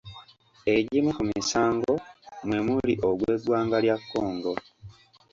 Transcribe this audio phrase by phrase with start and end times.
[0.75, 1.93] Egimu ku misango
[2.45, 4.51] mwe muli ogw’eggwanga lya Congo.